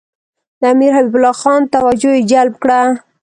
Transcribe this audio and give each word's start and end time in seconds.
د 0.59 0.63
امیر 0.73 0.91
حبیب 0.97 1.15
الله 1.17 1.35
خان 1.41 1.61
توجه 1.73 2.11
یې 2.15 2.27
جلب 2.31 2.53
کړه. 2.63 2.79